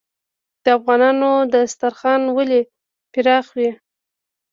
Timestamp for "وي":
3.57-3.69